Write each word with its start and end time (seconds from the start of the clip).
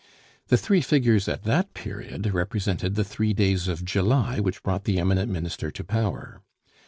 The 0.47 0.57
three 0.57 0.81
figures 0.81 1.27
at 1.27 1.43
that 1.43 1.75
period 1.75 2.25
represented 2.33 2.95
the 2.95 3.03
three 3.03 3.33
days 3.33 3.67
of 3.67 3.85
July 3.85 4.39
which 4.39 4.63
brought 4.63 4.85
the 4.85 4.97
eminent 4.99 5.29
minister 5.31 5.69
to 5.69 5.83
power. 5.83 6.41